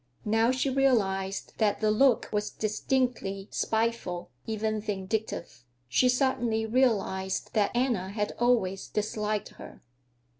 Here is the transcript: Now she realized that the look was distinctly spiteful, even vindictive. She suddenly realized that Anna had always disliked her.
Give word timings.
Now 0.25 0.49
she 0.49 0.67
realized 0.71 1.53
that 1.59 1.79
the 1.79 1.91
look 1.91 2.27
was 2.33 2.49
distinctly 2.49 3.47
spiteful, 3.51 4.31
even 4.47 4.81
vindictive. 4.81 5.63
She 5.87 6.09
suddenly 6.09 6.65
realized 6.65 7.53
that 7.53 7.69
Anna 7.75 8.09
had 8.09 8.33
always 8.39 8.87
disliked 8.87 9.49
her. 9.59 9.83